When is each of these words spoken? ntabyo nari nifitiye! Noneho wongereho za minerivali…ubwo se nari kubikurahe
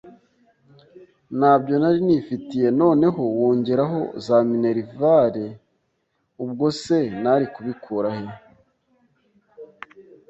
ntabyo 1.37 1.75
nari 1.81 1.99
nifitiye! 2.07 2.67
Noneho 2.81 3.21
wongereho 3.39 3.99
za 4.25 4.37
minerivali…ubwo 4.51 6.65
se 6.81 6.99
nari 7.23 7.45
kubikurahe 7.53 8.25